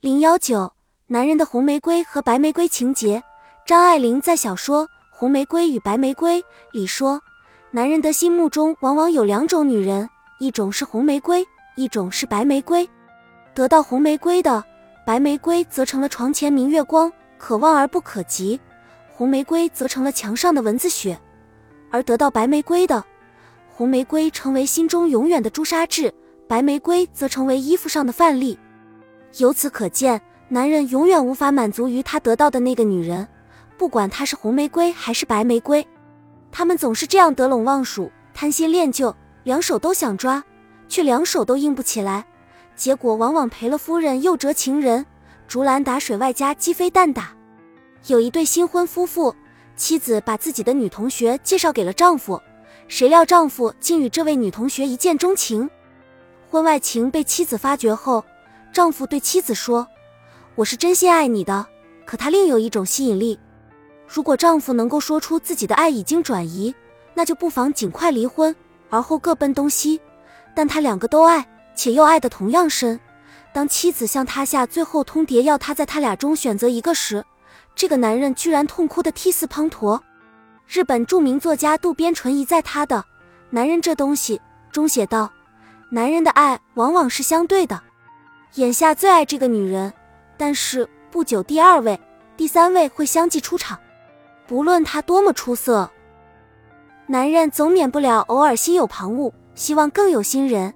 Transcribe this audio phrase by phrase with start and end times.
[0.00, 0.72] 零幺九，
[1.08, 3.22] 男人的红玫瑰和白玫瑰情节。
[3.66, 6.40] 张爱玲在小说《红玫瑰与白玫瑰》
[6.72, 7.20] 里说，
[7.70, 10.08] 男人的心目中往往有两种女人，
[10.38, 12.88] 一种是红玫瑰，一种是白玫瑰。
[13.52, 14.64] 得到红玫瑰的
[15.04, 18.58] 白玫瑰则成了床前明月光，可望而不可及；
[19.14, 21.20] 红玫瑰则成了墙上的蚊子血。
[21.90, 23.04] 而得到白玫瑰的
[23.68, 26.10] 红玫瑰成为心中永远的朱砂痣，
[26.48, 28.58] 白玫瑰则成为衣服上的范例。
[29.38, 33.26] 由此可见，男人永远无法满足于他得到的那个女人，
[33.78, 35.86] 不管她是红玫瑰还是白玫瑰。
[36.50, 39.14] 他们总是这样得陇望蜀，贪新恋旧，
[39.44, 40.42] 两手都想抓，
[40.88, 42.26] 却两手都硬不起来。
[42.74, 45.06] 结果往往赔了夫人又折情人，
[45.46, 47.30] 竹篮打水外加鸡飞蛋打。
[48.06, 49.32] 有一对新婚夫妇，
[49.76, 52.40] 妻子把自己的女同学介绍给了丈夫，
[52.88, 55.70] 谁料丈夫竟与这位女同学一见钟情。
[56.50, 58.24] 婚外情被妻子发觉后。
[58.72, 59.88] 丈夫对妻子说
[60.54, 61.66] ：“我是真心爱你的，
[62.06, 63.36] 可他另有一种吸引力。
[64.06, 66.72] 如果丈夫能够说出自己的爱已经转移，
[67.12, 68.54] 那就不妨尽快离婚，
[68.88, 70.00] 而后各奔东西。
[70.54, 72.98] 但他两个都爱，且又爱得同样深。
[73.52, 77.24] 当妻子向他下最后通牒，要他在他俩中选择一个时，
[77.74, 80.00] 这个男人居然痛哭的涕泗滂沱。
[80.68, 82.96] 日本著名作家渡边淳一在他的
[83.50, 84.38] 《男人这东西》
[84.70, 85.32] 中写道：
[85.90, 87.82] 男人的爱往往是相对的。”
[88.54, 89.92] 眼下最爱这个女人，
[90.36, 91.98] 但是不久第二位、
[92.36, 93.78] 第三位会相继出场，
[94.48, 95.88] 不论她多么出色，
[97.06, 100.74] 男人总免不了偶尔心有旁骛，希望更有新人。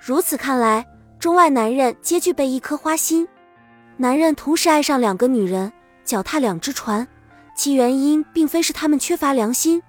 [0.00, 0.86] 如此看来，
[1.18, 3.26] 中外男人皆具备一颗花心。
[3.96, 5.72] 男人同时爱上两个女人，
[6.04, 7.06] 脚踏两只船，
[7.56, 9.82] 其原因并非是他们缺乏良心，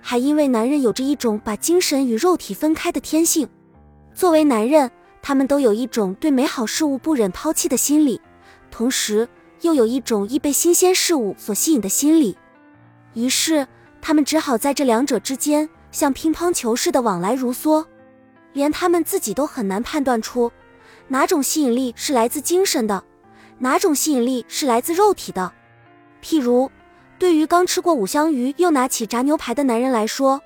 [0.00, 3.48] 还因为男人有着一种把精神与肉体分开的天性。
[4.14, 4.88] 作为男人。
[5.28, 8.18] 他们都有一种对美好事物不忍抛弃的心理，
[8.70, 9.28] 同时
[9.60, 12.38] 又有一种易被新鲜事物所吸引的心理。
[13.12, 13.68] 于是，
[14.00, 17.84] 他们只好在这两者之间像乒乓球似的往来如梭，
[18.54, 20.50] 连他们自己都很难判断出
[21.08, 23.04] 哪种吸引力是来自精神的，
[23.58, 25.52] 哪种吸引力是来自肉体的。
[26.24, 26.70] 譬如，
[27.18, 30.40] 对于刚吃过五香鱼又拿起炸牛排的男人来说，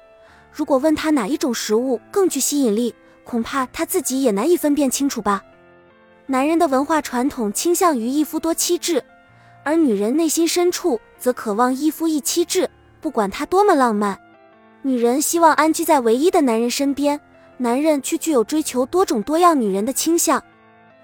[0.52, 2.92] 如果问他哪一种食物更具吸引力，
[3.24, 5.42] 恐怕他自己也难以分辨清楚吧。
[6.26, 9.02] 男人的文化传统倾向于一夫多妻制，
[9.64, 12.68] 而女人内心深处则渴望一夫一妻制。
[13.00, 14.18] 不管他多么浪漫，
[14.82, 17.20] 女人希望安居在唯一的男人身边，
[17.56, 20.42] 男人却具有追求多种多样女人的倾向。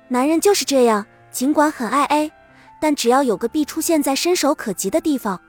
[0.06, 2.32] 男人就是这样，尽管很爱 A，
[2.80, 5.40] 但只要有个 B 出现在伸手可及的地方，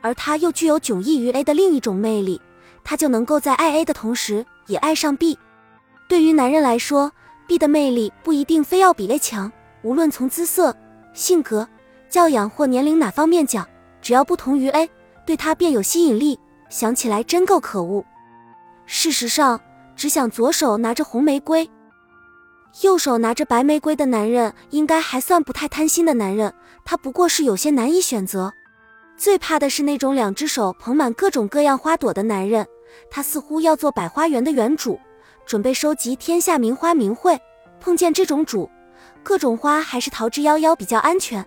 [0.00, 2.40] 而他又具有迥异于 A 的另一种魅力，
[2.84, 5.36] 他就能够在爱 A 的同时也爱上 B。
[6.10, 7.12] 对于男人来说
[7.46, 9.52] ，B 的魅力不一定非要比 A 强。
[9.82, 10.76] 无论从姿色、
[11.14, 11.68] 性格、
[12.08, 13.64] 教养或年龄哪方面讲，
[14.02, 14.90] 只要不同于 A，
[15.24, 16.36] 对他便有吸引力。
[16.68, 18.04] 想起来真够可恶。
[18.86, 19.60] 事实上，
[19.94, 21.70] 只想左手拿着红玫瑰，
[22.82, 26.52] 右手拿着白玫瑰的男人，应该还算不太贪心的男人。
[26.84, 28.52] 他不过是有些难以选择。
[29.16, 32.66] 最怕的是那种两只手捧满各种各样花朵的男人，
[33.08, 34.98] 他似乎要做百花园的园主。
[35.50, 37.36] 准备收集天下名花名卉，
[37.80, 38.70] 碰见这种主，
[39.24, 41.44] 各种花还是逃之夭夭比较安全。